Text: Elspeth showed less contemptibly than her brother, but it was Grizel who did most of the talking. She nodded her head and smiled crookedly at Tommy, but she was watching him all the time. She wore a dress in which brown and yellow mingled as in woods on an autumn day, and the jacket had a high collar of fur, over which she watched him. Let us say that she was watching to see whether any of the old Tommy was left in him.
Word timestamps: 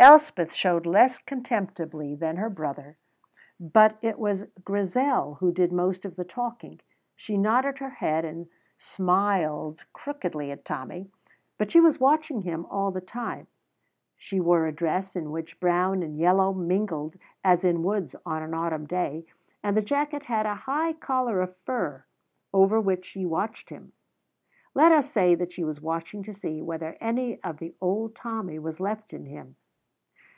Elspeth 0.00 0.52
showed 0.54 0.86
less 0.86 1.18
contemptibly 1.18 2.14
than 2.14 2.36
her 2.36 2.48
brother, 2.48 2.96
but 3.58 3.98
it 4.00 4.16
was 4.16 4.44
Grizel 4.64 5.34
who 5.40 5.50
did 5.50 5.72
most 5.72 6.04
of 6.04 6.14
the 6.14 6.22
talking. 6.22 6.78
She 7.16 7.36
nodded 7.36 7.78
her 7.78 7.90
head 7.90 8.24
and 8.24 8.46
smiled 8.78 9.82
crookedly 9.92 10.52
at 10.52 10.64
Tommy, 10.64 11.10
but 11.58 11.72
she 11.72 11.80
was 11.80 11.98
watching 11.98 12.42
him 12.42 12.64
all 12.66 12.92
the 12.92 13.00
time. 13.00 13.48
She 14.16 14.38
wore 14.38 14.66
a 14.68 14.72
dress 14.72 15.16
in 15.16 15.32
which 15.32 15.58
brown 15.58 16.04
and 16.04 16.16
yellow 16.16 16.54
mingled 16.54 17.16
as 17.42 17.64
in 17.64 17.82
woods 17.82 18.14
on 18.24 18.44
an 18.44 18.54
autumn 18.54 18.86
day, 18.86 19.26
and 19.64 19.76
the 19.76 19.82
jacket 19.82 20.22
had 20.22 20.46
a 20.46 20.54
high 20.54 20.92
collar 20.92 21.40
of 21.40 21.56
fur, 21.66 22.04
over 22.54 22.80
which 22.80 23.04
she 23.04 23.26
watched 23.26 23.68
him. 23.68 23.92
Let 24.74 24.92
us 24.92 25.10
say 25.10 25.34
that 25.34 25.50
she 25.52 25.64
was 25.64 25.80
watching 25.80 26.22
to 26.22 26.32
see 26.34 26.62
whether 26.62 26.96
any 27.00 27.42
of 27.42 27.56
the 27.58 27.74
old 27.80 28.14
Tommy 28.14 28.60
was 28.60 28.78
left 28.78 29.12
in 29.12 29.26
him. 29.26 29.56